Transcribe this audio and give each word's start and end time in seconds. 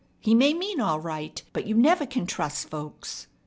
He 0.19 0.33
may 0.33 0.55
mean 0.55 0.81
all 0.81 0.99
right, 0.99 1.39
but 1.53 1.67
you 1.67 1.75
never 1.75 2.07
can 2.07 2.25
trust 2.25 2.71
folks." 2.71 3.27